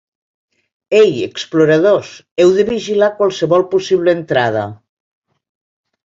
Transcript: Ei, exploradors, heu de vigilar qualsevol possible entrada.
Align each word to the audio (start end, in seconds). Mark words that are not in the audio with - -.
Ei, 1.01 1.09
exploradors, 1.25 2.07
heu 2.43 2.53
de 2.55 2.65
vigilar 2.69 3.09
qualsevol 3.19 3.65
possible 3.75 4.15
entrada. 4.19 4.65